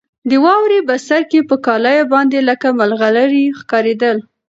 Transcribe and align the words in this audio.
د 0.29 0.31
واورې 0.45 0.79
بڅرکي 0.87 1.39
په 1.49 1.55
کالیو 1.65 2.09
باندې 2.13 2.39
لکه 2.49 2.67
ملغلرې 2.79 3.45
ښکارېدل. 3.59 4.17